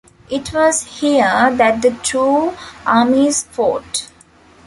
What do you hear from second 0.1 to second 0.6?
It